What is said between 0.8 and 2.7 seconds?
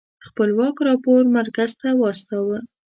راپور مرکز ته واستوه.